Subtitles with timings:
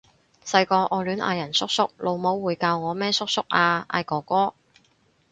[0.43, 3.85] 細個我亂嗌人叔叔，老母會教我咩叔叔啊！
[3.87, 4.55] 嗌哥哥！